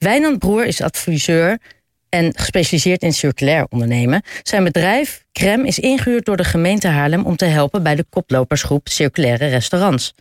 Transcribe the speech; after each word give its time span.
Wijnand 0.00 0.38
Broer 0.38 0.66
is 0.66 0.82
adviseur 0.82 1.58
en 2.08 2.38
gespecialiseerd 2.38 3.02
in 3.02 3.12
circulair 3.12 3.66
ondernemen. 3.68 4.22
Zijn 4.42 4.64
bedrijf, 4.64 5.24
Crem, 5.32 5.64
is 5.64 5.78
ingehuurd 5.78 6.24
door 6.24 6.36
de 6.36 6.44
gemeente 6.44 6.88
Haarlem... 6.88 7.26
om 7.26 7.36
te 7.36 7.44
helpen 7.44 7.82
bij 7.82 7.94
de 7.94 8.04
koplopersgroep 8.10 8.88
Circulaire 8.88 9.46
Restaurants. 9.46 10.14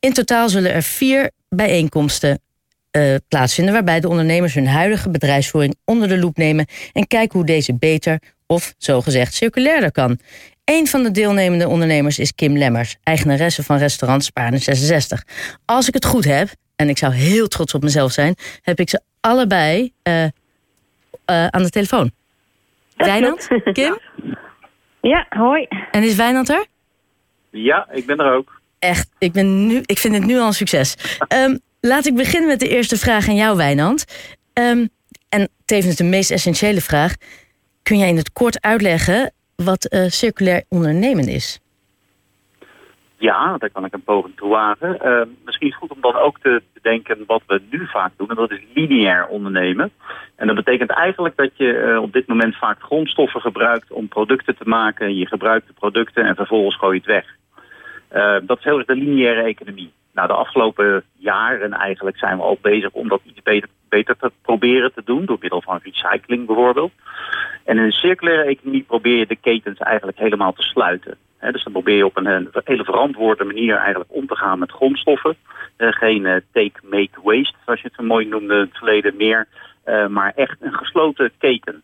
In 0.00 0.12
totaal 0.12 0.48
zullen 0.48 0.72
er 0.72 0.82
vier 0.82 1.30
bijeenkomsten 1.48 2.40
uh, 2.92 3.14
plaatsvinden... 3.28 3.74
waarbij 3.74 4.00
de 4.00 4.08
ondernemers 4.08 4.54
hun 4.54 4.68
huidige 4.68 5.10
bedrijfsvoering 5.10 5.76
onder 5.84 6.08
de 6.08 6.18
loep 6.18 6.36
nemen... 6.36 6.66
en 6.92 7.06
kijken 7.06 7.38
hoe 7.38 7.46
deze 7.46 7.74
beter 7.74 8.20
of 8.46 8.74
zogezegd 8.76 9.34
circulairder 9.34 9.92
kan. 9.92 10.18
Een 10.64 10.86
van 10.86 11.02
de 11.02 11.10
deelnemende 11.10 11.68
ondernemers 11.68 12.18
is 12.18 12.34
Kim 12.34 12.56
Lemmers... 12.56 12.96
eigenaresse 13.02 13.62
van 13.62 13.78
restaurant 13.78 14.24
Spaarne 14.24 14.58
66. 14.58 15.24
Als 15.64 15.88
ik 15.88 15.94
het 15.94 16.04
goed 16.04 16.24
heb, 16.24 16.48
en 16.76 16.88
ik 16.88 16.98
zou 16.98 17.14
heel 17.14 17.48
trots 17.48 17.74
op 17.74 17.82
mezelf 17.82 18.12
zijn... 18.12 18.34
heb 18.62 18.80
ik 18.80 18.90
ze 18.90 19.00
allebei 19.20 19.92
uh, 20.02 20.24
uh, 20.24 20.30
aan 21.26 21.62
de 21.62 21.70
telefoon. 21.70 22.10
Wijnand, 22.96 23.48
Kim? 23.72 23.98
Ja, 25.00 25.26
hoi. 25.28 25.66
En 25.90 26.02
is 26.02 26.14
Wijnand 26.14 26.48
er? 26.48 26.66
Ja, 27.50 27.88
ik 27.92 28.06
ben 28.06 28.18
er 28.18 28.32
ook. 28.32 28.60
Echt, 28.78 29.08
ik, 29.18 29.32
ben 29.32 29.66
nu, 29.66 29.82
ik 29.84 29.98
vind 29.98 30.14
het 30.14 30.24
nu 30.24 30.38
al 30.38 30.46
een 30.46 30.52
succes. 30.52 30.94
Um, 31.34 31.60
laat 31.80 32.06
ik 32.06 32.14
beginnen 32.14 32.48
met 32.48 32.60
de 32.60 32.68
eerste 32.68 32.98
vraag 32.98 33.28
aan 33.28 33.34
jou, 33.34 33.56
Wijnand. 33.56 34.04
Um, 34.52 34.88
en 35.28 35.48
tevens 35.64 35.96
de 35.96 36.04
meest 36.04 36.30
essentiële 36.30 36.80
vraag. 36.80 37.14
Kun 37.82 37.98
jij 37.98 38.08
in 38.08 38.16
het 38.16 38.32
kort 38.32 38.60
uitleggen 38.60 39.32
wat 39.56 39.92
uh, 39.94 40.08
circulair 40.08 40.64
ondernemen 40.68 41.28
is? 41.28 41.58
Ja, 43.18 43.56
daar 43.58 43.70
kan 43.70 43.84
ik 43.84 43.92
een 43.92 44.02
poging 44.02 44.36
toe 44.36 44.48
wagen. 44.48 44.98
Uh, 45.04 45.22
misschien 45.44 45.66
is 45.66 45.74
het 45.74 45.82
goed 45.82 45.90
om 45.90 46.00
dan 46.00 46.16
ook 46.16 46.38
te 46.38 46.62
bedenken 46.72 47.24
wat 47.26 47.42
we 47.46 47.62
nu 47.70 47.86
vaak 47.86 48.12
doen. 48.16 48.28
En 48.28 48.36
dat 48.36 48.50
is 48.50 48.60
lineair 48.74 49.26
ondernemen. 49.26 49.90
En 50.36 50.46
dat 50.46 50.56
betekent 50.56 50.90
eigenlijk 50.90 51.36
dat 51.36 51.50
je 51.54 51.64
uh, 51.64 52.02
op 52.02 52.12
dit 52.12 52.26
moment 52.26 52.56
vaak 52.56 52.82
grondstoffen 52.82 53.40
gebruikt 53.40 53.92
om 53.92 54.08
producten 54.08 54.56
te 54.56 54.68
maken. 54.68 55.16
Je 55.16 55.26
gebruikt 55.26 55.66
de 55.66 55.72
producten 55.72 56.24
en 56.24 56.34
vervolgens 56.34 56.76
gooi 56.76 56.92
je 56.94 57.12
het 57.12 57.24
weg. 57.24 57.36
Uh, 58.12 58.46
dat 58.46 58.58
is 58.58 58.64
heel 58.64 58.78
erg 58.78 58.86
de 58.86 58.94
lineaire 58.94 59.42
economie. 59.42 59.92
Nou, 60.12 60.28
de 60.28 60.34
afgelopen 60.34 61.02
jaren 61.16 61.72
eigenlijk 61.72 62.18
zijn 62.18 62.36
we 62.36 62.42
al 62.42 62.58
bezig 62.62 62.90
om 62.90 63.08
dat 63.08 63.20
iets 63.24 63.42
beter, 63.42 63.68
beter 63.88 64.16
te 64.16 64.32
proberen 64.42 64.92
te 64.92 65.02
doen. 65.04 65.24
Door 65.24 65.38
middel 65.40 65.62
van 65.62 65.80
recycling 65.82 66.46
bijvoorbeeld. 66.46 66.92
En 67.64 67.76
in 67.76 67.82
een 67.82 67.92
circulaire 67.92 68.44
economie 68.44 68.82
probeer 68.82 69.18
je 69.18 69.26
de 69.26 69.36
ketens 69.36 69.78
eigenlijk 69.78 70.18
helemaal 70.18 70.52
te 70.52 70.62
sluiten. 70.62 71.18
Dus 71.40 71.64
dan 71.64 71.72
probeer 71.72 71.96
je 71.96 72.06
op 72.06 72.16
een, 72.16 72.50
hele 72.64 72.84
verantwoorde 72.84 73.44
manier 73.44 73.76
eigenlijk 73.76 74.10
om 74.12 74.26
te 74.26 74.36
gaan 74.36 74.58
met 74.58 74.70
grondstoffen. 74.70 75.36
Uh, 75.78 75.92
geen 75.92 76.24
uh, 76.24 76.36
take, 76.52 76.80
make, 76.82 77.20
waste, 77.22 77.54
zoals 77.64 77.80
je 77.80 77.86
het 77.86 77.96
zo 77.96 78.02
mooi 78.02 78.26
noemde 78.26 78.54
in 78.54 78.60
het 78.60 78.76
verleden 78.76 79.16
meer. 79.16 79.46
Uh, 79.86 80.06
maar 80.06 80.32
echt 80.36 80.56
een 80.60 80.74
gesloten 80.74 81.32
keten. 81.38 81.82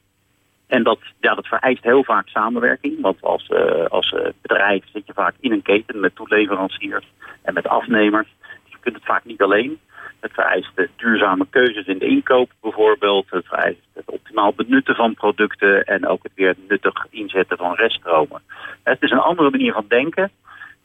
En 0.67 0.83
dat, 0.83 0.99
ja, 1.21 1.35
dat 1.35 1.47
vereist 1.47 1.83
heel 1.83 2.05
vaak 2.05 2.29
samenwerking. 2.29 3.01
Want 3.01 3.23
als, 3.23 3.51
als 3.89 4.15
bedrijf 4.43 4.85
zit 4.93 5.07
je 5.07 5.13
vaak 5.13 5.35
in 5.41 5.53
een 5.53 5.63
keten 5.63 6.01
met 6.01 6.17
toeleveranciers 6.17 7.05
en 7.43 7.55
met 7.55 7.69
afnemers. 7.69 8.29
Dus 8.41 8.73
je 8.73 8.79
kunt 8.81 8.95
het 8.95 9.05
vaak 9.05 9.25
niet 9.25 9.43
alleen. 9.43 9.79
Het 10.25 10.33
vereist 10.33 10.71
duurzame 10.97 11.47
keuzes 11.51 11.87
in 11.87 11.99
de 11.99 12.07
inkoop 12.07 12.51
bijvoorbeeld. 12.61 13.27
Het 13.31 13.47
vereist 13.47 13.81
het 13.93 14.11
optimaal 14.11 14.53
benutten 14.53 14.95
van 14.95 15.15
producten 15.15 15.85
en 15.85 16.07
ook 16.07 16.23
het 16.23 16.33
weer 16.35 16.55
nuttig 16.69 17.07
inzetten 17.11 17.57
van 17.57 17.75
reststromen. 17.75 18.43
Het 18.83 19.03
is 19.03 19.11
een 19.11 19.19
andere 19.19 19.51
manier 19.51 19.73
van 19.73 19.85
denken, 19.89 20.31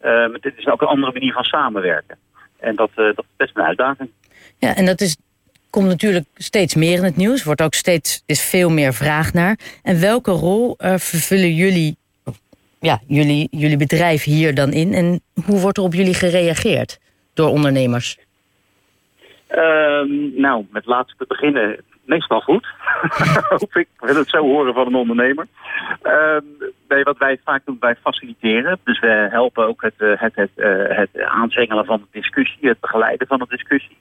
uh, 0.00 0.04
maar 0.04 0.38
het 0.40 0.54
is 0.56 0.66
ook 0.66 0.80
een 0.80 0.86
andere 0.88 1.12
manier 1.12 1.32
van 1.32 1.44
samenwerken. 1.44 2.16
En 2.58 2.76
dat, 2.76 2.90
uh, 2.90 3.04
dat 3.04 3.18
is 3.18 3.36
best 3.36 3.56
een 3.56 3.62
uitdaging. 3.62 4.10
Ja, 4.58 4.76
en 4.76 4.86
dat 4.86 5.00
is, 5.00 5.16
komt 5.70 5.86
natuurlijk 5.86 6.26
steeds 6.34 6.74
meer 6.74 6.96
in 6.96 7.04
het 7.04 7.16
nieuws. 7.16 7.44
Wordt 7.44 7.62
ook 7.62 7.74
steeds 7.74 8.22
is 8.26 8.44
veel 8.44 8.70
meer 8.70 8.94
vraag 8.94 9.32
naar. 9.32 9.58
En 9.82 10.00
welke 10.00 10.30
rol 10.30 10.74
vervullen 10.78 11.54
jullie, 11.54 11.96
ja, 12.80 13.00
jullie, 13.06 13.48
jullie 13.50 13.76
bedrijf 13.76 14.24
hier 14.24 14.54
dan 14.54 14.72
in? 14.72 14.94
En 14.94 15.20
hoe 15.44 15.60
wordt 15.60 15.78
er 15.78 15.84
op 15.84 15.94
jullie 15.94 16.14
gereageerd 16.14 16.98
door 17.34 17.48
ondernemers? 17.48 18.18
Um, 19.56 20.32
nou, 20.40 20.66
met 20.70 20.86
laatste 20.86 21.16
te 21.18 21.24
beginnen, 21.28 21.84
meestal 22.04 22.40
goed. 22.40 22.66
Hoop 23.48 23.76
ik. 23.76 23.88
Wil 23.98 24.16
het 24.16 24.28
zo 24.28 24.38
horen 24.38 24.74
van 24.74 24.86
een 24.86 24.94
ondernemer. 24.94 25.46
Um, 26.02 26.72
bij 26.86 27.02
wat 27.02 27.18
wij 27.18 27.40
vaak 27.44 27.64
doen, 27.64 27.76
wij 27.80 27.96
faciliteren. 28.02 28.78
Dus 28.84 29.00
we 29.00 29.28
helpen 29.30 29.66
ook 29.66 29.82
het, 29.82 29.94
het, 29.98 30.34
het, 30.34 30.50
het 30.88 31.22
aanzwengelen 31.22 31.84
van 31.84 31.98
de 31.98 32.20
discussie, 32.20 32.68
het 32.68 32.80
begeleiden 32.80 33.26
van 33.26 33.38
de 33.38 33.46
discussie. 33.48 33.96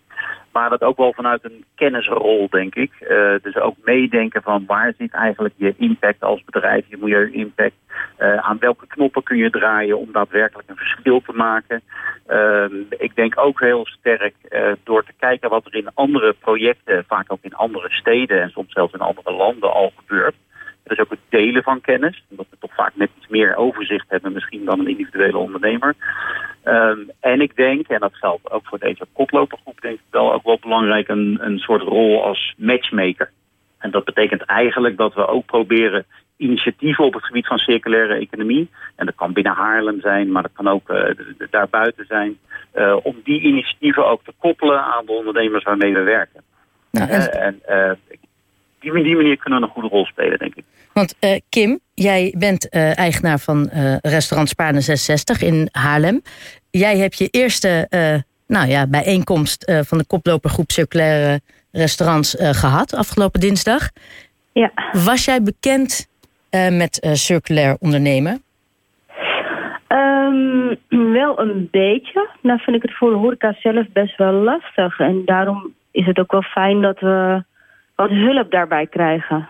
Maar 0.51 0.69
dat 0.69 0.81
ook 0.81 0.97
wel 0.97 1.13
vanuit 1.13 1.43
een 1.43 1.65
kennisrol, 1.75 2.47
denk 2.49 2.75
ik. 2.75 2.91
Uh, 3.01 3.33
dus 3.41 3.55
ook 3.55 3.75
meedenken 3.83 4.41
van 4.41 4.65
waar 4.65 4.93
zit 4.97 5.13
eigenlijk 5.13 5.53
je 5.57 5.73
impact 5.77 6.23
als 6.23 6.43
bedrijf, 6.43 6.85
je 6.89 6.97
milieu-impact. 6.97 7.75
Uh, 8.19 8.37
aan 8.37 8.59
welke 8.59 8.87
knoppen 8.87 9.23
kun 9.23 9.37
je 9.37 9.49
draaien 9.49 9.99
om 9.99 10.11
daadwerkelijk 10.11 10.69
een 10.69 10.75
verschil 10.75 11.21
te 11.21 11.33
maken. 11.33 11.81
Uh, 12.27 12.65
ik 12.89 13.15
denk 13.15 13.39
ook 13.39 13.59
heel 13.59 13.85
sterk 13.85 14.35
door 14.83 15.03
te 15.03 15.13
kijken 15.19 15.49
wat 15.49 15.65
er 15.65 15.75
in 15.75 15.93
andere 15.93 16.35
projecten, 16.39 17.05
vaak 17.07 17.31
ook 17.31 17.41
in 17.41 17.55
andere 17.55 17.89
steden 17.89 18.41
en 18.41 18.49
soms 18.49 18.73
zelfs 18.73 18.93
in 18.93 18.99
andere 18.99 19.31
landen 19.31 19.73
al 19.73 19.91
gebeurt. 19.95 20.35
Dus 20.89 20.99
ook 20.99 21.09
het 21.09 21.19
delen 21.29 21.63
van 21.63 21.81
kennis. 21.81 22.23
Omdat 22.29 22.45
we 22.49 22.57
toch 22.59 22.73
vaak 22.73 22.91
net 22.95 23.09
iets 23.17 23.27
meer 23.27 23.55
overzicht 23.55 24.05
hebben 24.07 24.33
misschien 24.33 24.65
dan 24.65 24.79
een 24.79 24.87
individuele 24.87 25.37
ondernemer. 25.37 25.95
Um, 26.65 27.11
en 27.19 27.41
ik 27.41 27.55
denk, 27.55 27.87
en 27.87 27.99
dat 27.99 28.15
geldt 28.15 28.51
ook 28.51 28.67
voor 28.67 28.79
deze 28.79 29.05
kotlopergroep, 29.13 29.81
denk 29.81 29.95
ik 29.95 30.05
wel 30.09 30.33
ook 30.33 30.43
wel 30.43 30.59
belangrijk 30.61 31.07
een, 31.07 31.37
een 31.41 31.59
soort 31.59 31.81
rol 31.81 32.23
als 32.23 32.53
matchmaker. 32.57 33.31
En 33.77 33.91
dat 33.91 34.05
betekent 34.05 34.41
eigenlijk 34.41 34.97
dat 34.97 35.13
we 35.13 35.27
ook 35.27 35.45
proberen 35.45 36.05
initiatieven 36.37 37.03
op 37.03 37.13
het 37.13 37.25
gebied 37.25 37.47
van 37.47 37.57
circulaire 37.57 38.13
economie. 38.13 38.69
En 38.95 39.05
dat 39.05 39.15
kan 39.15 39.33
binnen 39.33 39.53
Haarlem 39.53 40.01
zijn, 40.01 40.31
maar 40.31 40.41
dat 40.41 40.53
kan 40.53 40.67
ook 40.67 40.89
uh, 40.89 41.09
daarbuiten 41.49 42.05
zijn. 42.05 42.37
Uh, 42.75 42.97
om 43.03 43.15
die 43.23 43.41
initiatieven 43.41 44.07
ook 44.07 44.23
te 44.23 44.33
koppelen 44.37 44.83
aan 44.83 45.05
de 45.05 45.11
ondernemers 45.11 45.63
waarmee 45.63 45.93
we 45.93 46.01
werken. 46.01 46.43
Nou, 46.91 47.09
en... 47.09 47.61
Uh, 47.69 47.93
en 48.79 48.91
die, 48.93 49.03
die 49.03 49.15
manier 49.15 49.37
kunnen 49.37 49.59
we 49.59 49.65
een 49.65 49.71
goede 49.71 49.87
rol 49.87 50.05
spelen, 50.05 50.39
denk 50.39 50.55
ik. 50.55 50.63
Want 50.99 51.15
uh, 51.21 51.39
Kim, 51.49 51.79
jij 51.93 52.35
bent 52.37 52.75
uh, 52.75 52.97
eigenaar 52.97 53.39
van 53.39 53.69
uh, 53.73 53.95
restaurant 54.01 54.49
Spaarne 54.49 54.81
66 54.81 55.41
in 55.41 55.69
Haarlem. 55.71 56.21
Jij 56.71 56.97
hebt 56.97 57.17
je 57.17 57.27
eerste 57.31 57.87
nou 58.47 58.67
ja, 58.67 58.87
bijeenkomst 58.87 59.71
van 59.87 59.97
de 59.97 60.05
koplopergroep 60.05 60.71
Circulaire 60.71 61.39
Restaurants 61.71 62.35
gehad 62.39 62.93
afgelopen 62.93 63.39
dinsdag. 63.39 63.89
Ja. 64.51 64.71
Was 64.91 65.25
jij 65.25 65.43
bekend 65.43 66.07
met 66.51 67.09
circulair 67.13 67.77
ondernemen? 67.79 68.43
Um, 69.87 70.77
wel 71.19 71.39
een 71.39 71.67
beetje. 71.71 72.29
Nou 72.41 72.59
vind 72.59 72.75
ik 72.75 72.81
het 72.81 72.97
voor 72.97 73.09
de 73.09 73.17
horeca 73.17 73.55
zelf 73.59 73.85
best 73.93 74.17
wel 74.17 74.33
lastig. 74.33 74.99
En 74.99 75.21
daarom 75.25 75.73
is 75.91 76.05
het 76.05 76.19
ook 76.19 76.31
wel 76.31 76.41
fijn 76.41 76.81
dat 76.81 76.99
we 76.99 77.43
wat 77.95 78.09
hulp 78.09 78.51
daarbij 78.51 78.87
krijgen. 78.87 79.47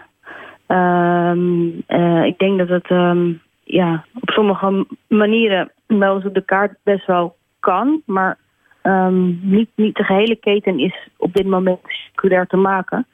Um, 0.72 1.84
uh, 1.88 2.24
ik 2.24 2.38
denk 2.38 2.57
dat 2.57 2.68
het 2.69 2.90
um, 2.90 3.41
ja, 3.63 4.06
op 4.22 4.30
sommige 4.30 4.85
manieren 5.07 5.72
wel 5.85 6.16
eens 6.16 6.25
op 6.25 6.34
de 6.34 6.46
kaart 6.46 6.74
best 6.84 7.06
wel 7.06 7.35
kan. 7.59 8.02
Maar 8.06 8.38
um, 8.84 9.40
niet, 9.41 9.69
niet 9.75 9.96
de 9.96 10.03
gehele 10.03 10.35
keten 10.35 10.80
is 10.80 11.07
op 11.18 11.34
dit 11.34 11.46
moment 11.46 11.80
circulair 11.84 12.47
te 12.47 12.57
maken. 12.57 13.07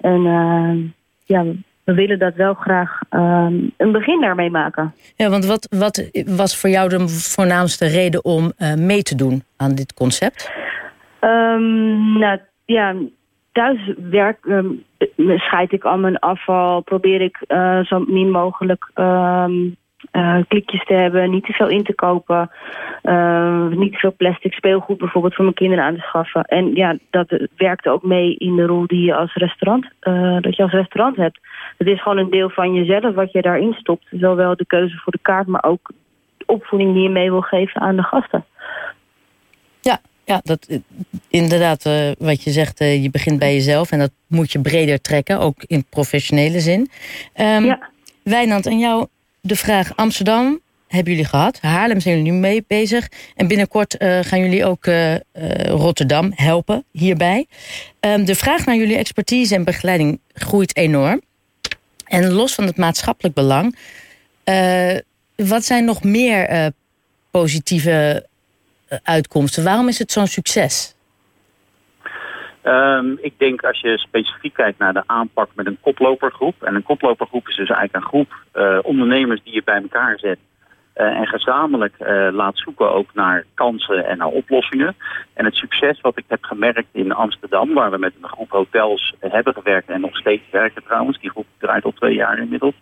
En 0.00 0.20
uh, 0.20 0.90
ja, 1.24 1.44
we 1.84 1.94
willen 1.94 2.18
dat 2.18 2.34
wel 2.34 2.54
graag 2.54 3.00
een 3.10 3.92
begin 3.92 4.20
daarmee 4.20 4.50
maken. 4.50 4.94
Ja, 5.16 5.28
want 5.30 5.46
wat, 5.46 5.68
wat 5.78 6.10
was 6.26 6.60
voor 6.60 6.70
jou 6.70 6.88
de 6.88 7.08
voornaamste 7.08 7.86
reden 7.86 8.24
om 8.24 8.52
uh, 8.58 8.74
mee 8.74 9.02
te 9.02 9.14
doen 9.14 9.42
aan 9.56 9.74
dit 9.74 9.94
concept? 9.94 10.50
nou 11.20 12.38
ja, 12.64 12.94
thuis 13.52 13.94
werk, 14.10 14.44
um, 14.44 14.84
scheid 15.36 15.72
ik 15.72 15.84
al 15.84 15.98
mijn 15.98 16.18
afval. 16.18 16.80
Probeer 16.80 17.20
ik 17.20 17.44
uh, 17.48 17.84
zo 17.84 18.04
min 18.06 18.30
mogelijk 18.30 18.90
um, 18.94 19.76
klikjes 20.48 20.84
te 20.84 20.94
hebben. 20.94 21.30
Niet 21.30 21.44
te 21.44 21.52
veel 21.52 21.68
in 21.68 21.84
te 21.84 21.94
kopen. 21.94 22.50
Niet 23.78 23.92
te 23.92 23.98
veel 23.98 24.14
plastic 24.16 24.52
speelgoed 24.52 24.98
bijvoorbeeld 24.98 25.34
voor 25.34 25.44
mijn 25.44 25.56
kinderen 25.56 25.84
aan 25.84 25.94
te 25.94 26.00
schaffen. 26.00 26.42
En 26.42 26.74
ja, 26.74 26.96
dat 27.10 27.46
werkt 27.56 27.88
ook 27.88 28.02
mee 28.02 28.36
in 28.36 28.56
de 28.56 28.66
rol 28.66 28.86
die 28.86 29.04
je 29.04 29.14
als 29.14 29.34
restaurant, 29.34 29.88
dat 30.42 30.56
je 30.56 30.62
als 30.62 30.72
restaurant 30.72 31.16
hebt. 31.16 31.40
Het 31.76 31.86
is 31.86 32.02
gewoon 32.02 32.18
een 32.18 32.30
deel 32.30 32.50
van 32.50 32.74
jezelf 32.74 33.14
wat 33.14 33.32
je 33.32 33.42
daarin 33.42 33.72
stopt. 33.72 34.06
Zowel 34.10 34.56
de 34.56 34.66
keuze 34.66 34.96
voor 34.96 35.12
de 35.12 35.18
kaart, 35.22 35.46
maar 35.46 35.64
ook 35.64 35.90
de 36.36 36.46
opvoeding 36.46 36.92
die 36.92 37.02
je 37.02 37.08
mee 37.08 37.30
wil 37.30 37.40
geven 37.40 37.80
aan 37.80 37.96
de 37.96 38.02
gasten. 38.02 38.44
Ja, 39.80 39.98
ja, 40.26 40.40
dat, 40.44 40.66
inderdaad, 41.28 41.86
uh, 41.86 42.10
wat 42.18 42.42
je 42.42 42.50
zegt, 42.50 42.80
uh, 42.80 43.02
je 43.02 43.10
begint 43.10 43.38
bij 43.38 43.54
jezelf 43.54 43.90
en 43.90 43.98
dat 43.98 44.10
moet 44.26 44.52
je 44.52 44.60
breder 44.60 45.00
trekken, 45.00 45.38
ook 45.38 45.64
in 45.66 45.84
professionele 45.84 46.60
zin. 46.60 46.90
Um, 47.36 47.64
ja. 47.64 47.90
Wijnand, 48.22 48.66
aan 48.66 48.78
jou 48.78 49.06
de 49.40 49.56
vraag: 49.56 49.96
Amsterdam 49.96 50.60
hebben 50.88 51.12
jullie 51.12 51.28
gehad. 51.28 51.60
Haarlem 51.60 52.00
zijn 52.00 52.16
jullie 52.16 52.32
nu 52.32 52.38
mee 52.38 52.64
bezig. 52.66 53.08
En 53.34 53.48
binnenkort 53.48 54.02
uh, 54.02 54.18
gaan 54.22 54.40
jullie 54.40 54.64
ook 54.64 54.86
Rotterdam 55.66 56.32
helpen 56.34 56.84
hierbij. 56.90 57.46
Um, 58.00 58.24
de 58.24 58.34
vraag 58.34 58.66
naar 58.66 58.76
jullie 58.76 58.96
expertise 58.96 59.54
en 59.54 59.64
begeleiding 59.64 60.20
groeit 60.32 60.76
enorm. 60.76 61.22
En 62.04 62.30
los 62.30 62.54
van 62.54 62.64
het 62.64 62.76
maatschappelijk 62.76 63.34
belang, 63.34 63.76
wat 65.36 65.64
zijn 65.64 65.84
nog 65.84 66.02
meer 66.02 66.72
positieve 67.30 68.26
uitkomsten? 69.02 69.64
Waarom 69.64 69.88
is 69.88 69.98
het 69.98 70.12
zo'n 70.12 70.26
succes? 70.26 70.94
Um, 72.62 73.18
ik 73.20 73.32
denk 73.36 73.64
als 73.64 73.80
je 73.80 73.98
specifiek 73.98 74.54
kijkt 74.54 74.78
naar 74.78 74.92
de 74.92 75.02
aanpak 75.06 75.50
met 75.54 75.66
een 75.66 75.78
koplopergroep. 75.80 76.62
En 76.62 76.74
een 76.74 76.82
koplopergroep 76.82 77.48
is 77.48 77.56
dus 77.56 77.68
eigenlijk 77.68 78.04
een 78.04 78.10
groep 78.10 78.34
uh, 78.54 78.78
ondernemers 78.82 79.42
die 79.44 79.54
je 79.54 79.62
bij 79.64 79.80
elkaar 79.82 80.18
zet. 80.18 80.38
Uh, 80.96 81.06
en 81.06 81.26
gezamenlijk 81.26 81.94
uh, 82.00 82.28
laat 82.32 82.58
zoeken 82.58 82.92
ook 82.92 83.14
naar 83.14 83.44
kansen 83.54 84.06
en 84.06 84.18
naar 84.18 84.28
oplossingen. 84.28 84.96
En 85.34 85.44
het 85.44 85.54
succes 85.54 86.00
wat 86.00 86.18
ik 86.18 86.24
heb 86.28 86.44
gemerkt 86.44 86.88
in 86.92 87.12
Amsterdam, 87.12 87.74
waar 87.74 87.90
we 87.90 87.98
met 87.98 88.12
een 88.22 88.28
groep 88.28 88.50
hotels 88.50 89.14
hebben 89.20 89.54
gewerkt 89.54 89.88
en 89.88 90.00
nog 90.00 90.16
steeds 90.16 90.42
werken 90.50 90.82
trouwens, 90.84 91.20
die 91.20 91.30
groep 91.30 91.46
draait 91.58 91.84
al 91.84 91.92
twee 91.92 92.14
jaar 92.14 92.38
inmiddels, 92.38 92.74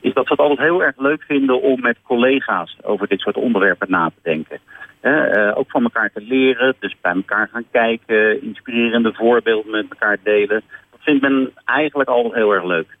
is 0.00 0.14
dat 0.14 0.26
ze 0.26 0.32
het 0.32 0.40
altijd 0.40 0.58
heel 0.58 0.82
erg 0.82 0.98
leuk 0.98 1.22
vinden 1.22 1.60
om 1.60 1.80
met 1.80 1.98
collega's 2.02 2.76
over 2.82 3.08
dit 3.08 3.20
soort 3.20 3.36
onderwerpen 3.36 3.90
na 3.90 4.08
te 4.08 4.20
denken. 4.22 4.58
Ook 5.54 5.70
van 5.70 5.82
elkaar 5.82 6.10
te 6.14 6.20
leren, 6.20 6.74
dus 6.78 6.96
bij 7.00 7.12
elkaar 7.12 7.48
gaan 7.52 7.66
kijken, 7.70 8.42
inspirerende 8.42 9.12
voorbeelden 9.12 9.70
met 9.70 9.86
elkaar 9.90 10.18
delen. 10.22 10.62
Dat 10.90 11.00
vindt 11.00 11.22
men 11.22 11.52
eigenlijk 11.64 12.08
altijd 12.08 12.34
heel 12.34 12.52
erg 12.54 12.64
leuk. 12.64 12.96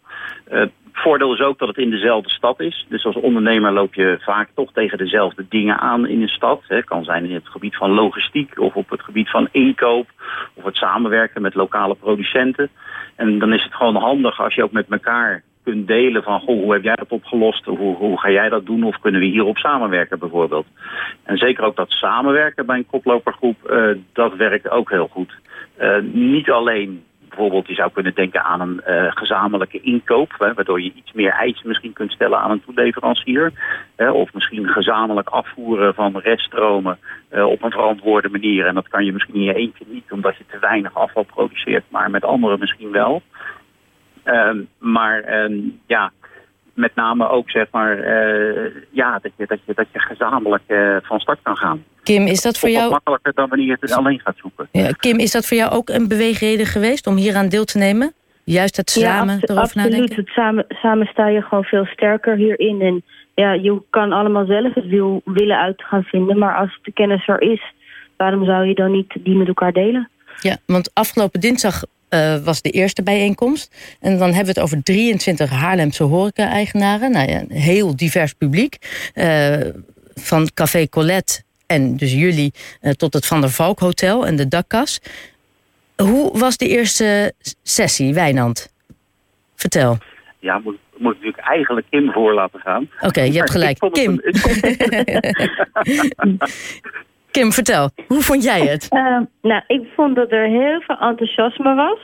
Uh, 0.52 0.62
voordeel 0.92 1.32
is 1.32 1.40
ook 1.40 1.58
dat 1.58 1.68
het 1.68 1.76
in 1.76 1.90
dezelfde 1.90 2.30
stad 2.30 2.60
is. 2.60 2.86
Dus 2.88 3.04
als 3.04 3.16
ondernemer 3.16 3.72
loop 3.72 3.94
je 3.94 4.18
vaak 4.20 4.48
toch 4.54 4.72
tegen 4.72 4.98
dezelfde 4.98 5.44
dingen 5.48 5.78
aan 5.78 6.06
in 6.06 6.22
een 6.22 6.28
stad. 6.28 6.62
Het 6.66 6.84
kan 6.84 7.04
zijn 7.04 7.24
in 7.24 7.34
het 7.34 7.48
gebied 7.48 7.76
van 7.76 7.90
logistiek 7.90 8.60
of 8.60 8.74
op 8.74 8.90
het 8.90 9.02
gebied 9.02 9.30
van 9.30 9.48
inkoop 9.50 10.08
of 10.54 10.64
het 10.64 10.76
samenwerken 10.76 11.42
met 11.42 11.54
lokale 11.54 11.94
producenten. 11.94 12.68
En 13.16 13.38
dan 13.38 13.52
is 13.52 13.64
het 13.64 13.74
gewoon 13.74 13.96
handig 13.96 14.40
als 14.40 14.54
je 14.54 14.62
ook 14.62 14.72
met 14.72 14.86
elkaar 14.88 15.42
kunt 15.64 15.86
delen 15.86 16.22
van 16.22 16.40
goh, 16.40 16.62
hoe 16.62 16.72
heb 16.72 16.82
jij 16.82 16.94
dat 16.94 17.08
opgelost? 17.08 17.64
Hoe, 17.64 17.96
hoe 17.96 18.20
ga 18.20 18.30
jij 18.30 18.48
dat 18.48 18.66
doen? 18.66 18.84
Of 18.84 18.98
kunnen 18.98 19.20
we 19.20 19.26
hierop 19.26 19.56
samenwerken 19.56 20.18
bijvoorbeeld? 20.18 20.66
En 21.22 21.36
zeker 21.36 21.64
ook 21.64 21.76
dat 21.76 21.90
samenwerken 21.90 22.66
bij 22.66 22.76
een 22.76 22.86
koplopergroep, 22.86 23.56
uh, 23.70 23.96
dat 24.12 24.34
werkt 24.34 24.70
ook 24.70 24.90
heel 24.90 25.08
goed. 25.08 25.32
Uh, 25.80 25.96
niet 26.12 26.50
alleen 26.50 27.02
bijvoorbeeld, 27.36 27.68
je 27.68 27.74
zou 27.74 27.90
kunnen 27.92 28.14
denken 28.14 28.44
aan 28.44 28.60
een 28.60 28.80
uh, 28.86 29.10
gezamenlijke 29.10 29.80
inkoop, 29.80 30.34
hè, 30.38 30.54
waardoor 30.54 30.80
je 30.82 30.92
iets 30.94 31.12
meer 31.12 31.30
eisen 31.30 31.68
misschien 31.68 31.92
kunt 31.92 32.12
stellen 32.12 32.38
aan 32.38 32.50
een 32.50 32.64
toeleverancier. 32.64 33.52
Hè, 33.96 34.10
of 34.10 34.32
misschien 34.32 34.68
gezamenlijk 34.68 35.28
afvoeren 35.28 35.94
van 35.94 36.18
reststromen 36.18 36.98
uh, 37.32 37.44
op 37.46 37.62
een 37.62 37.70
verantwoorde 37.70 38.28
manier. 38.28 38.66
En 38.66 38.74
dat 38.74 38.88
kan 38.88 39.04
je 39.04 39.12
misschien 39.12 39.34
in 39.34 39.42
je 39.42 39.54
eentje 39.54 39.84
niet, 39.88 40.12
omdat 40.12 40.36
je 40.36 40.44
te 40.50 40.58
weinig 40.58 40.94
afval 40.94 41.22
produceert, 41.22 41.84
maar 41.88 42.10
met 42.10 42.24
anderen 42.24 42.58
misschien 42.58 42.90
wel. 42.90 43.22
Um, 44.24 44.68
maar 44.78 45.44
um, 45.44 45.80
ja, 45.86 46.12
met 46.74 46.94
name 46.94 47.28
ook 47.28 47.50
zeg 47.50 47.66
maar, 47.70 47.98
uh, 47.98 48.70
ja, 48.90 49.18
dat 49.22 49.32
je, 49.36 49.46
dat 49.46 49.58
je, 49.64 49.74
dat 49.74 49.86
je 49.92 50.00
gezamenlijk 50.00 50.62
uh, 50.66 50.96
van 51.02 51.20
start 51.20 51.38
kan 51.42 51.56
gaan. 51.56 51.84
Kim, 52.02 52.26
is 52.26 52.42
dat 52.42 52.58
voor 52.58 52.68
jou... 52.68 52.90
makkelijker 52.90 53.32
dan 53.34 53.48
wanneer 53.48 53.66
je 53.66 53.76
het 53.80 53.92
alleen 53.92 54.20
gaat 54.20 54.36
zoeken. 54.36 54.68
Ja, 54.72 54.90
Kim, 54.90 55.18
is 55.18 55.32
dat 55.32 55.46
voor 55.46 55.56
jou 55.56 55.72
ook 55.72 55.88
een 55.88 56.08
beweegreden 56.08 56.66
geweest 56.66 57.06
om 57.06 57.16
hier 57.16 57.36
aan 57.36 57.48
deel 57.48 57.64
te 57.64 57.78
nemen? 57.78 58.12
Juist 58.44 58.76
het 58.76 58.90
samen 58.90 59.34
ja, 59.34 59.40
erover 59.40 59.62
absoluut. 59.62 59.90
nadenken? 59.90 60.16
Het 60.16 60.28
samen, 60.28 60.64
samen 60.68 61.06
sta 61.06 61.28
je 61.28 61.42
gewoon 61.42 61.64
veel 61.64 61.84
sterker 61.84 62.36
hierin. 62.36 62.80
En 62.80 63.02
ja, 63.34 63.52
je 63.52 63.82
kan 63.90 64.12
allemaal 64.12 64.46
zelf 64.46 64.74
het 64.74 64.86
wil, 64.86 65.22
willen 65.24 65.58
uit 65.58 65.82
gaan 65.82 66.02
vinden. 66.02 66.38
Maar 66.38 66.56
als 66.56 66.78
de 66.82 66.92
kennis 66.92 67.28
er 67.28 67.40
is, 67.40 67.72
waarom 68.16 68.44
zou 68.44 68.66
je 68.66 68.74
dan 68.74 68.90
niet 68.90 69.16
die 69.20 69.36
met 69.36 69.48
elkaar 69.48 69.72
delen? 69.72 70.08
Ja, 70.40 70.56
want 70.66 70.90
afgelopen 70.94 71.40
dinsdag 71.40 71.82
uh, 72.14 72.36
was 72.36 72.62
de 72.62 72.70
eerste 72.70 73.02
bijeenkomst. 73.02 73.96
En 74.00 74.18
dan 74.18 74.28
hebben 74.28 74.54
we 74.54 74.60
het 74.60 74.60
over 74.60 74.82
23 74.82 75.50
Haarlemse 75.50 76.02
horeca-eigenaren. 76.02 77.10
Nou 77.10 77.30
ja, 77.30 77.40
een 77.40 77.50
heel 77.50 77.96
divers 77.96 78.32
publiek. 78.32 78.76
Uh, 79.14 79.56
van 80.14 80.50
Café 80.54 80.88
Colette 80.88 81.42
en 81.66 81.96
dus 81.96 82.12
jullie 82.12 82.52
uh, 82.82 82.92
tot 82.92 83.14
het 83.14 83.26
Van 83.26 83.40
der 83.40 83.50
Valk 83.50 83.78
Hotel 83.78 84.26
en 84.26 84.36
de 84.36 84.48
Dakkas. 84.48 85.00
Hoe 85.96 86.38
was 86.38 86.56
de 86.56 86.68
eerste 86.68 87.32
sessie, 87.62 88.14
Wijnand? 88.14 88.72
Vertel. 89.54 89.98
Ja, 90.38 90.58
moet, 90.58 90.78
moet 90.96 91.14
natuurlijk 91.14 91.42
eigenlijk 91.42 91.86
Kim 91.90 92.12
voor 92.12 92.34
laten 92.34 92.60
gaan. 92.60 92.82
Oké, 92.82 93.06
okay, 93.06 93.30
je 93.30 93.38
hebt 93.38 93.50
gelijk. 93.50 93.78
Kim. 93.92 94.20
Een, 96.16 96.38
Kim, 97.32 97.52
vertel. 97.52 97.90
Hoe 98.06 98.22
vond 98.22 98.42
jij 98.44 98.60
het? 98.60 98.88
Uh, 98.90 99.18
nou, 99.50 99.62
ik 99.66 99.82
vond 99.94 100.16
dat 100.16 100.32
er 100.32 100.46
heel 100.46 100.80
veel 100.80 100.98
enthousiasme 100.98 101.74
was. 101.74 101.98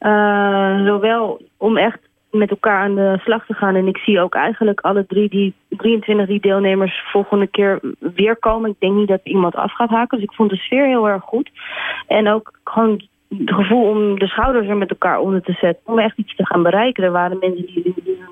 Uh, 0.00 0.86
zowel 0.86 1.40
om 1.56 1.76
echt 1.76 1.98
met 2.30 2.50
elkaar 2.50 2.82
aan 2.82 2.94
de 2.94 3.18
slag 3.24 3.46
te 3.46 3.54
gaan. 3.54 3.74
En 3.74 3.86
ik 3.86 3.96
zie 3.96 4.20
ook 4.20 4.34
eigenlijk 4.34 4.80
alle 4.80 5.06
drie 5.06 5.28
die 5.28 5.54
23 5.68 6.26
die 6.26 6.40
deelnemers 6.40 7.02
volgende 7.10 7.46
keer 7.46 7.80
weer 7.98 8.36
komen. 8.36 8.70
Ik 8.70 8.76
denk 8.78 8.94
niet 8.94 9.08
dat 9.08 9.20
iemand 9.24 9.54
af 9.54 9.72
gaat 9.72 9.90
haken. 9.90 10.18
Dus 10.18 10.28
ik 10.28 10.34
vond 10.34 10.50
de 10.50 10.56
sfeer 10.56 10.86
heel 10.86 11.08
erg 11.08 11.22
goed. 11.22 11.50
En 12.06 12.28
ook 12.28 12.58
gewoon 12.64 13.02
het 13.28 13.54
gevoel 13.54 13.88
om 13.88 14.18
de 14.18 14.26
schouders 14.26 14.68
er 14.68 14.76
met 14.76 14.90
elkaar 14.90 15.18
onder 15.18 15.42
te 15.42 15.52
zetten. 15.52 15.82
Om 15.84 15.98
echt 15.98 16.18
iets 16.18 16.36
te 16.36 16.46
gaan 16.46 16.62
bereiken. 16.62 17.04
Er 17.04 17.10
waren 17.10 17.38
mensen 17.38 17.66
die, 17.66 17.82
die, 17.82 18.24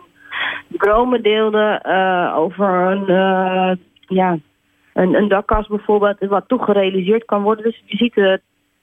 dromen 0.68 1.22
deelden 1.22 1.80
uh, 1.86 2.32
over 2.36 2.68
een, 2.68 3.10
uh, 3.10 3.72
ja, 4.06 4.38
een, 5.00 5.14
een 5.14 5.28
dakkast 5.28 5.68
bijvoorbeeld. 5.68 6.16
Wat 6.18 6.48
toch 6.48 6.64
gerealiseerd 6.64 7.24
kan 7.24 7.42
worden. 7.42 7.64
Dus 7.64 7.82
je 7.84 7.96
ziet 7.96 8.14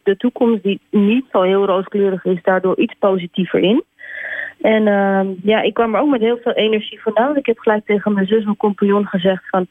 de, 0.03 0.17
toekomst 0.17 0.63
die 0.63 0.79
niet 0.91 1.25
zo 1.31 1.41
heel 1.41 1.65
rooskleurig 1.65 2.25
is. 2.25 2.39
Daardoor 2.43 2.77
iets 2.77 2.93
positiever 2.99 3.59
in. 3.59 3.83
En 4.61 4.87
uh, 4.87 5.21
ja, 5.43 5.61
ik 5.61 5.73
kwam 5.73 5.95
er 5.95 6.01
ook 6.01 6.09
met 6.09 6.21
heel 6.21 6.39
veel 6.43 6.53
energie 6.53 7.01
vandaan. 7.01 7.37
Ik 7.37 7.45
heb 7.45 7.59
gelijk 7.59 7.85
tegen 7.85 8.13
mijn 8.13 8.27
zus, 8.27 8.43
mijn 8.43 8.57
compagnon 8.57 9.05
gezegd 9.05 9.43
van... 9.49 9.67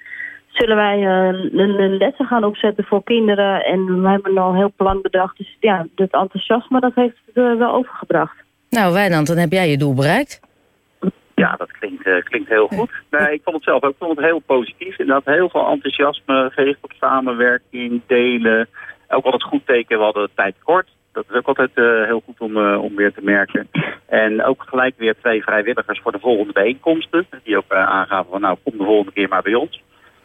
zullen 0.48 0.76
wij 0.76 0.98
uh, 0.98 1.40
een, 1.52 1.80
een 1.80 1.96
lessen 1.96 2.26
gaan 2.26 2.44
opzetten 2.44 2.84
voor 2.84 3.02
kinderen? 3.04 3.64
En 3.64 4.02
we 4.02 4.08
hebben 4.08 4.38
al 4.38 4.54
heel 4.54 4.72
plan 4.76 5.02
bedacht. 5.02 5.38
Dus 5.38 5.56
ja, 5.60 5.86
dat 5.94 6.10
enthousiasme 6.10 6.80
dat 6.80 6.94
heeft 6.94 7.20
uh, 7.34 7.56
wel 7.58 7.72
overgebracht. 7.72 8.36
Nou 8.70 8.92
Wijnand, 8.92 9.26
dan 9.26 9.36
heb 9.36 9.52
jij 9.52 9.70
je 9.70 9.78
doel 9.78 9.94
bereikt. 9.94 10.45
Ja, 11.42 11.54
dat 11.56 11.72
klinkt, 11.72 12.06
uh, 12.06 12.22
klinkt 12.22 12.48
heel 12.48 12.68
goed. 12.68 12.90
Nee, 13.10 13.32
ik 13.32 13.40
vond 13.44 13.56
het 13.56 13.64
zelf 13.64 13.82
ook 13.82 13.94
vond 13.98 14.16
het 14.16 14.26
heel 14.26 14.38
positief. 14.38 14.98
Inderdaad, 14.98 15.34
heel 15.34 15.48
veel 15.48 15.66
enthousiasme, 15.66 16.50
gericht 16.52 16.78
op 16.80 16.92
samenwerking, 17.00 18.00
delen. 18.06 18.68
Ook 19.08 19.24
het 19.24 19.42
goed 19.42 19.66
teken, 19.66 19.98
we 19.98 20.04
hadden 20.04 20.28
tijd 20.34 20.54
kort. 20.62 20.88
Dat 21.12 21.24
is 21.28 21.36
ook 21.36 21.46
altijd 21.46 21.70
uh, 21.74 22.04
heel 22.04 22.22
goed 22.24 22.40
om, 22.40 22.56
uh, 22.56 22.82
om 22.82 22.96
weer 22.96 23.12
te 23.12 23.22
merken. 23.22 23.68
En 24.06 24.44
ook 24.44 24.64
gelijk 24.66 24.94
weer 24.96 25.14
twee 25.20 25.42
vrijwilligers 25.42 26.00
voor 26.00 26.12
de 26.12 26.18
volgende 26.18 26.52
bijeenkomsten. 26.52 27.26
Die 27.42 27.56
ook 27.56 27.72
aangaven 27.72 28.30
van 28.30 28.40
nou 28.40 28.56
kom 28.62 28.78
de 28.78 28.84
volgende 28.84 29.12
keer 29.12 29.28
maar 29.28 29.42
bij 29.42 29.54
ons. 29.54 29.82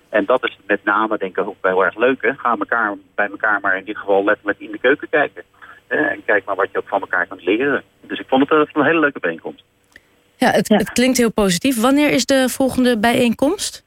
En 0.10 0.26
dat 0.26 0.44
is 0.44 0.58
met 0.68 0.84
name 0.84 1.18
denk 1.18 1.38
ik 1.38 1.48
ook 1.48 1.56
heel 1.62 1.86
erg 1.86 1.98
leuk. 1.98 2.22
Hè? 2.22 2.34
Ga 2.34 2.56
elkaar, 2.60 2.96
bij 3.16 3.28
elkaar 3.28 3.60
maar 3.62 3.78
in 3.78 3.86
dit 3.86 3.98
geval 3.98 4.24
letterlijk 4.24 4.60
in 4.60 4.72
de 4.72 4.80
keuken 4.80 5.10
kijken. 5.10 5.44
En 5.88 6.22
kijk 6.26 6.46
maar 6.46 6.56
wat 6.56 6.72
je 6.72 6.78
ook 6.78 6.88
van 6.88 7.02
elkaar 7.02 7.26
kunt 7.26 7.46
leren. 7.46 7.84
Dus 8.02 8.20
ik 8.20 8.28
vond 8.28 8.50
het 8.50 8.76
een 8.76 8.84
hele 8.84 9.00
leuke 9.00 9.20
bijeenkomst. 9.20 9.64
Ja, 10.44 10.50
het, 10.50 10.68
ja. 10.68 10.78
het 10.78 10.92
klinkt 10.92 11.18
heel 11.18 11.32
positief. 11.32 11.82
Wanneer 11.82 12.12
is 12.12 12.26
de 12.26 12.50
volgende 12.50 12.98
bijeenkomst? 12.98 13.86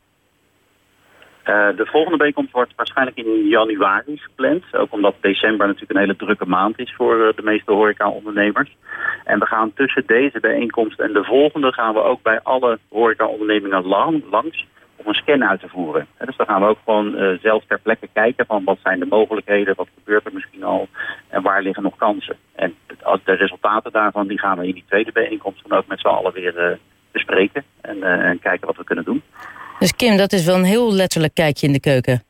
Uh, 1.44 1.76
de 1.76 1.87
volgende 1.87 2.16
bijeenkomst 2.16 2.52
wordt 2.52 2.73
waarschijnlijk 2.76 3.16
in 3.16 3.49
januari 3.49 4.16
gepland. 4.16 4.64
Ook 4.73 4.92
omdat 4.92 5.14
december 5.20 5.66
natuurlijk 5.66 5.92
een 5.92 6.04
hele 6.04 6.16
drukke 6.16 6.46
maand 6.46 6.78
is 6.78 6.94
voor 6.96 7.16
uh, 7.16 7.28
de 7.37 7.42
meeste 7.42 7.73
horeca-ondernemers. 7.73 8.76
En 9.25 9.38
we 9.38 9.46
gaan 9.46 9.73
tussen 9.73 10.02
deze 10.06 10.40
bijeenkomst 10.40 11.00
en 11.00 11.12
de 11.12 11.25
volgende 11.25 11.73
gaan 11.73 11.94
we 11.94 12.02
ook 12.02 12.23
bij 12.23 12.40
alle 12.42 12.78
horeca-ondernemingen 12.88 13.87
lang, 13.87 14.23
langs 14.30 14.66
om 14.96 15.06
een 15.06 15.14
scan 15.14 15.44
uit 15.44 15.61
te 15.61 15.68
voeren. 15.68 16.06
En 16.16 16.26
dus 16.26 16.37
dan 16.37 16.46
gaan 16.46 16.61
we 16.61 16.66
ook 16.66 16.78
gewoon 16.84 17.23
uh, 17.23 17.38
zelf 17.42 17.64
ter 17.68 17.78
plekke 17.78 18.08
kijken 18.12 18.46
van 18.46 18.64
wat 18.64 18.78
zijn 18.82 18.99
de 18.99 19.06
mogelijkheden, 19.06 19.75
wat 19.76 19.88
gebeurt 19.94 20.26
er 20.26 20.32
misschien 20.32 20.64
al 20.64 20.88
en 21.28 21.42
waar 21.42 21.62
liggen 21.62 21.82
nog 21.82 21.96
kansen. 21.96 22.37
En 22.54 22.75
de 23.25 23.32
resultaten 23.32 23.92
daarvan 23.92 24.26
die 24.26 24.38
gaan 24.38 24.58
we 24.58 24.66
in 24.66 24.75
die 24.75 24.84
tweede 24.88 25.12
bijeenkomst 25.12 25.62
dan 25.68 25.78
ook 25.78 25.87
met 25.87 26.00
z'n 26.00 26.06
allen 26.06 26.32
weer 26.32 26.78
bespreken 27.12 27.64
en, 27.80 28.02
en 28.02 28.38
kijken 28.38 28.66
wat 28.66 28.76
we 28.76 28.84
kunnen 28.84 29.04
doen. 29.04 29.23
Dus 29.78 29.96
Kim, 29.96 30.16
dat 30.16 30.32
is 30.32 30.44
wel 30.44 30.56
een 30.56 30.64
heel 30.64 30.92
letterlijk 30.92 31.34
kijkje 31.34 31.66
in 31.66 31.73
de 31.73 31.80
keuken. 31.80 32.23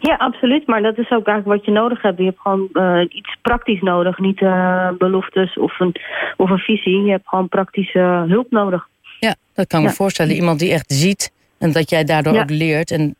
Ja, 0.00 0.14
absoluut. 0.14 0.66
Maar 0.66 0.82
dat 0.82 0.98
is 0.98 1.10
ook 1.10 1.26
eigenlijk 1.26 1.46
wat 1.46 1.64
je 1.64 1.80
nodig 1.80 2.02
hebt. 2.02 2.18
Je 2.18 2.24
hebt 2.24 2.40
gewoon 2.40 2.68
uh, 2.72 3.00
iets 3.08 3.36
praktisch 3.42 3.80
nodig. 3.80 4.18
Niet 4.18 4.40
uh, 4.40 4.90
beloftes 4.98 5.56
of 5.58 5.80
een, 5.80 5.94
of 6.36 6.50
een 6.50 6.58
visie. 6.58 7.02
Je 7.02 7.10
hebt 7.10 7.28
gewoon 7.28 7.48
praktische 7.48 8.24
hulp 8.28 8.50
nodig. 8.50 8.88
Ja, 9.20 9.34
dat 9.54 9.66
kan 9.66 9.78
ik 9.78 9.84
ja. 9.84 9.90
me 9.90 9.96
voorstellen. 9.96 10.34
Iemand 10.34 10.58
die 10.58 10.72
echt 10.72 10.92
ziet 10.92 11.32
en 11.58 11.72
dat 11.72 11.90
jij 11.90 12.04
daardoor 12.04 12.32
ja. 12.34 12.40
ook 12.40 12.50
leert. 12.50 12.90
En 12.90 13.14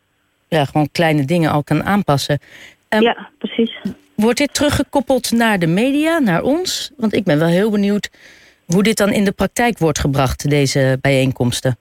ja, 0.47 0.65
gewoon 0.65 0.89
kleine 0.91 1.25
dingen 1.25 1.51
al 1.51 1.63
kan 1.63 1.83
aanpassen. 1.83 2.39
Um, 2.89 3.01
ja, 3.01 3.29
precies. 3.37 3.77
Wordt 4.15 4.37
dit 4.37 4.53
teruggekoppeld 4.53 5.31
naar 5.31 5.59
de 5.59 5.67
media, 5.67 6.19
naar 6.19 6.41
ons? 6.41 6.91
Want 6.97 7.13
ik 7.13 7.23
ben 7.23 7.39
wel 7.39 7.47
heel 7.47 7.71
benieuwd 7.71 8.09
hoe 8.65 8.83
dit 8.83 8.97
dan 8.97 9.09
in 9.09 9.23
de 9.23 9.31
praktijk 9.31 9.77
wordt 9.77 9.99
gebracht, 9.99 10.49
deze 10.49 10.97
bijeenkomsten. 11.01 11.77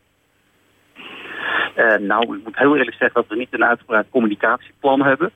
nou, 2.01 2.37
ik 2.37 2.45
moet 2.45 2.59
heel 2.59 2.77
eerlijk 2.77 2.97
zeggen 2.97 3.21
dat 3.21 3.29
we 3.29 3.37
niet 3.37 3.55
een 3.55 3.65
uitgebreid 3.65 4.07
communicatieplan 4.11 5.03
hebben. 5.03 5.33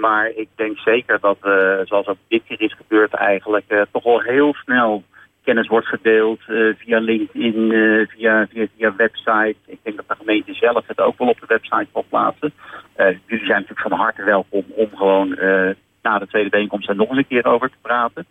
maar 0.00 0.30
ik 0.34 0.48
denk 0.54 0.78
zeker 0.78 1.20
dat, 1.20 1.38
zoals 1.84 2.06
ook 2.06 2.16
dit 2.28 2.42
keer 2.46 2.60
is 2.60 2.74
gebeurd 2.76 3.14
eigenlijk, 3.14 3.86
toch 3.92 4.02
wel 4.02 4.20
heel 4.20 4.54
snel 4.54 5.02
kennis 5.48 5.68
wordt 5.68 5.86
gedeeld 5.86 6.40
via 6.78 6.98
LinkedIn, 6.98 7.68
via, 8.08 8.46
via, 8.50 8.66
via 8.76 8.94
website. 8.96 9.54
Ik 9.66 9.78
denk 9.82 9.96
dat 9.96 10.08
de 10.08 10.14
gemeente 10.18 10.54
zelf 10.54 10.86
het 10.86 11.00
ook 11.00 11.18
wel 11.18 11.28
op 11.28 11.40
de 11.40 11.46
website 11.46 11.86
zal 11.92 12.04
plaatsen. 12.08 12.52
jullie 12.96 13.46
zijn 13.46 13.60
natuurlijk 13.60 13.88
van 13.88 13.92
harte 13.92 14.24
welkom 14.24 14.64
om 14.68 14.88
gewoon 14.94 15.28
na 16.02 16.18
de 16.18 16.26
tweede 16.26 16.50
bijeenkomst 16.50 16.88
er 16.88 16.96
nog 16.96 17.08
eens 17.08 17.18
een 17.18 17.26
keer 17.26 17.44
over 17.44 17.70
te 17.70 17.76
praten. 17.80 18.26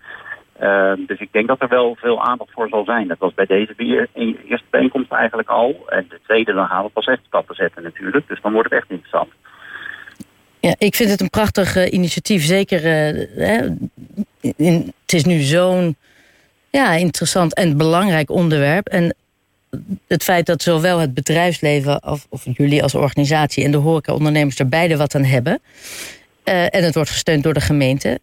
Ehm, 0.59 1.05
dus 1.05 1.19
ik 1.19 1.31
denk 1.31 1.47
dat 1.47 1.61
er 1.61 1.67
wel 1.67 1.95
veel 1.95 2.23
aandacht 2.23 2.51
voor 2.51 2.69
zal 2.69 2.85
zijn. 2.85 3.07
Dat 3.07 3.17
was 3.17 3.33
bij 3.33 3.45
deze 3.45 3.73
eerste 4.45 4.69
bijeenkomst 4.69 5.11
eigenlijk 5.11 5.49
al. 5.49 5.85
En 5.87 6.05
de 6.09 6.19
tweede, 6.23 6.53
dan 6.53 6.67
gaan 6.67 6.83
we 6.83 6.89
pas 6.89 7.05
echt 7.05 7.25
stappen 7.27 7.55
zetten 7.55 7.83
natuurlijk. 7.83 8.27
Dus 8.27 8.41
dan 8.41 8.53
wordt 8.53 8.69
het 8.69 8.79
echt 8.79 8.89
interessant. 8.89 9.29
Ja, 10.59 10.75
ik 10.77 10.95
vind 10.95 11.09
het 11.09 11.21
een 11.21 11.29
prachtig 11.29 11.89
initiatief. 11.89 12.43
Zeker, 12.43 12.81
hè, 12.81 13.65
in, 14.55 14.93
het 15.01 15.13
is 15.13 15.25
nu 15.25 15.39
zo'n 15.39 15.95
ja, 16.69 16.91
interessant 16.91 17.53
en 17.53 17.77
belangrijk 17.77 18.29
onderwerp. 18.29 18.87
En 18.87 19.15
het 20.07 20.23
feit 20.23 20.45
dat 20.45 20.61
zowel 20.61 20.99
het 20.99 21.13
bedrijfsleven 21.13 22.03
of, 22.03 22.25
of 22.29 22.43
jullie 22.43 22.83
als 22.83 22.95
organisatie 22.95 23.63
en 23.63 23.71
de 23.71 23.77
horecaondernemers 23.77 24.59
er 24.59 24.69
beide 24.69 24.97
wat 24.97 25.15
aan 25.15 25.23
hebben. 25.23 25.59
Uh, 26.45 26.63
en 26.63 26.83
het 26.83 26.93
wordt 26.93 27.09
gesteund 27.09 27.43
door 27.43 27.53
de 27.53 27.61
gemeente. 27.61 28.19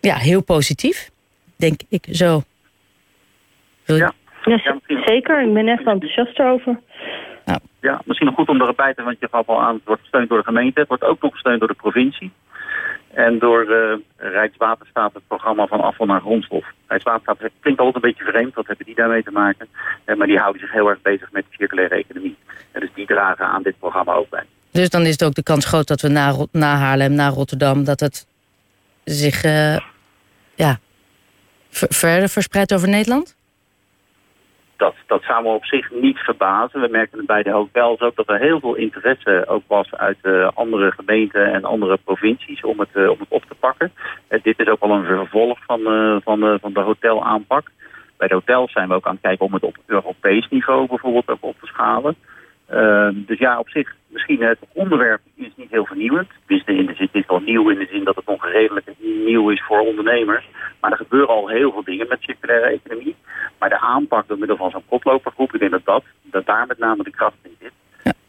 ja, 0.00 0.16
heel 0.16 0.42
positief 0.42 1.10
denk 1.60 1.80
ik 1.88 2.06
zo. 2.10 2.42
Ja. 3.84 4.12
ja, 4.44 4.78
zeker. 4.86 5.42
Ik 5.42 5.54
ben 5.54 5.68
echt 5.68 5.86
enthousiast 5.86 6.40
over. 6.40 6.80
Nou. 7.44 7.60
Ja, 7.80 8.00
misschien 8.04 8.26
nog 8.26 8.36
goed 8.36 8.48
om 8.48 8.60
erbij 8.60 8.94
te 8.94 9.02
want 9.02 9.16
je 9.20 9.28
gaf 9.30 9.48
al 9.48 9.62
aan, 9.62 9.74
het 9.74 9.84
wordt 9.84 10.00
gesteund 10.00 10.28
door 10.28 10.38
de 10.38 10.44
gemeente, 10.44 10.80
het 10.80 10.88
wordt 10.88 11.04
ook 11.04 11.22
nog 11.22 11.32
gesteund 11.32 11.58
door 11.58 11.68
de 11.68 11.74
provincie. 11.74 12.32
En 13.14 13.38
door 13.38 13.64
uh, 13.68 13.94
Rijkswaterstaat 14.16 15.14
het 15.14 15.26
programma 15.26 15.66
van 15.66 15.80
afval 15.80 16.06
naar 16.06 16.20
grondstof. 16.20 16.64
Rijkswaterstaat 16.86 17.50
klinkt 17.60 17.80
altijd 17.80 18.04
een 18.04 18.10
beetje 18.10 18.24
vreemd, 18.24 18.54
wat 18.54 18.66
hebben 18.66 18.86
die 18.86 18.94
daarmee 18.94 19.22
te 19.22 19.30
maken? 19.30 19.68
Uh, 20.06 20.16
maar 20.16 20.26
die 20.26 20.38
houden 20.38 20.60
zich 20.60 20.72
heel 20.72 20.88
erg 20.88 21.02
bezig 21.02 21.32
met 21.32 21.44
de 21.50 21.56
circulaire 21.56 21.94
economie. 21.94 22.36
En 22.72 22.80
dus 22.80 22.90
die 22.94 23.06
dragen 23.06 23.46
aan 23.46 23.62
dit 23.62 23.78
programma 23.78 24.12
ook 24.12 24.28
bij. 24.28 24.44
Dus 24.70 24.88
dan 24.88 25.02
is 25.02 25.10
het 25.10 25.24
ook 25.24 25.34
de 25.34 25.42
kans 25.42 25.64
groot 25.64 25.86
dat 25.86 26.00
we 26.00 26.08
na, 26.52 26.76
Haarlem, 26.76 27.12
na 27.12 27.28
Rotterdam, 27.28 27.84
dat 27.84 28.00
het 28.00 28.26
zich 29.04 29.44
uh, 29.44 29.78
ja, 30.54 30.78
verder 31.70 32.28
verspreid 32.28 32.74
over 32.74 32.88
Nederland? 32.88 33.36
Dat, 34.80 34.94
dat 35.06 35.22
zou 35.22 35.42
me 35.42 35.48
op 35.48 35.64
zich 35.64 35.90
niet 35.90 36.18
verbazen. 36.18 36.80
We 36.80 36.88
merken 36.90 37.18
het 37.18 37.26
bij 37.26 37.42
de 37.42 37.50
hotels 37.50 38.00
ook 38.00 38.16
dat 38.16 38.28
er 38.28 38.38
heel 38.38 38.60
veel 38.60 38.74
interesse 38.74 39.44
ook 39.46 39.62
was 39.66 39.94
uit 39.94 40.18
uh, 40.22 40.48
andere 40.54 40.90
gemeenten 40.90 41.52
en 41.52 41.64
andere 41.64 41.96
provincies 42.04 42.60
om 42.60 42.78
het, 42.78 42.88
uh, 42.94 43.10
om 43.10 43.18
het 43.18 43.28
op 43.28 43.44
te 43.44 43.54
pakken. 43.54 43.92
Uh, 44.28 44.42
dit 44.42 44.58
is 44.58 44.66
ook 44.66 44.80
al 44.80 44.90
een 44.90 45.04
vervolg 45.04 45.58
van, 45.66 45.80
van, 46.24 46.58
van 46.60 46.72
de 46.72 46.80
hotelaanpak. 46.80 47.70
Bij 48.16 48.28
de 48.28 48.34
hotels 48.34 48.72
zijn 48.72 48.88
we 48.88 48.94
ook 48.94 49.06
aan 49.06 49.12
het 49.12 49.22
kijken 49.22 49.46
om 49.46 49.52
het 49.54 49.62
op 49.62 49.76
Europees 49.86 50.48
niveau 50.48 50.86
bijvoorbeeld 50.86 51.28
ook 51.28 51.44
op 51.44 51.56
te 51.60 51.66
schalen. 51.66 52.16
Ehm, 52.70 53.14
dus 53.26 53.38
ja, 53.38 53.58
op 53.58 53.68
zich, 53.68 53.94
misschien 54.06 54.42
het 54.42 54.58
onderwerp 54.72 55.20
is 55.34 55.52
niet 55.56 55.70
heel 55.70 55.86
vernieuwend. 55.86 56.28
De 56.46 56.62
het 56.96 57.14
is 57.14 57.26
wel 57.26 57.40
nieuw 57.40 57.70
in 57.70 57.78
de 57.78 57.86
zin 57.90 58.04
dat 58.04 58.16
het 58.16 58.26
nog 58.26 58.44
redelijk 58.44 58.86
nieuw 58.98 59.50
is 59.50 59.62
voor 59.62 59.80
ondernemers. 59.80 60.48
Maar 60.80 60.90
er 60.90 60.96
gebeuren 60.96 61.34
al 61.34 61.48
heel 61.48 61.72
veel 61.72 61.84
dingen 61.84 62.08
met 62.08 62.22
circulaire 62.22 62.66
economie. 62.66 63.16
Maar 63.58 63.68
de 63.68 63.80
aanpak 63.80 64.28
door 64.28 64.38
middel 64.38 64.56
van 64.56 64.70
zo'n 64.70 64.88
koplopergroep, 64.88 65.54
ik 65.54 65.60
denk 65.60 65.72
dat, 65.72 65.84
dat, 65.84 66.04
dat 66.22 66.46
daar 66.46 66.66
met 66.66 66.78
name 66.78 67.02
de 67.02 67.10
kracht 67.10 67.36
in 67.42 67.56
zit. 67.60 67.72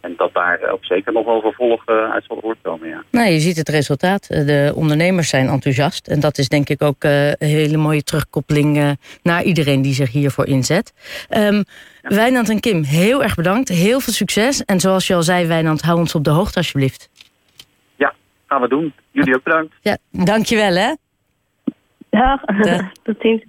En 0.02 0.14
dat 0.18 0.34
daar 0.34 0.70
ook 0.72 0.86
zeker 0.86 1.14
nog 1.14 1.26
wel 1.26 1.42
vervolg 1.42 1.90
uh, 1.90 2.12
uit 2.12 2.24
zal 2.28 2.38
voortkomen, 2.42 2.88
ja. 2.88 3.04
Nou, 3.12 3.30
je 3.30 3.40
ziet 3.40 3.58
het 3.58 3.70
resultaat. 3.70 4.28
De 4.28 4.72
ondernemers 4.76 5.30
zijn 5.30 5.48
enthousiast. 5.48 6.08
En 6.08 6.20
dat 6.20 6.38
is 6.38 6.50
denk 6.50 6.70
ik 6.70 6.82
ook 6.82 7.04
een 7.04 7.36
hele 7.40 7.78
mooie 7.78 8.04
terugkoppeling 8.04 8.98
naar 9.24 9.44
iedereen 9.44 9.82
die 9.82 9.94
zich 9.94 10.12
hiervoor 10.12 10.48
inzet. 10.48 10.94
Um, 11.30 11.64
ja. 12.02 12.16
Wijnand 12.16 12.50
en 12.50 12.60
Kim, 12.60 12.84
heel 12.84 13.24
erg 13.24 13.36
bedankt. 13.36 13.70
Heel 13.70 14.00
veel 14.00 14.14
succes. 14.14 14.66
En 14.66 14.80
zoals 14.80 15.08
je 15.08 15.16
al 15.16 15.24
zei, 15.24 15.48
Wijnand, 15.48 15.82
hou 15.82 16.00
ons 16.00 16.16
op 16.16 16.24
de 16.24 16.30
hoogte 16.30 16.58
alsjeblieft. 16.58 17.10
Ja, 17.96 18.14
gaan 18.48 18.62
we 18.62 18.68
doen. 18.68 18.94
Jullie 19.12 19.36
ook 19.36 19.44
bedankt. 19.44 19.74
Ja, 19.82 19.98
dankjewel 20.12 20.76
hè. 20.76 20.94
Ja, 22.10 22.42
tot 23.04 23.16
ziens. 23.20 23.40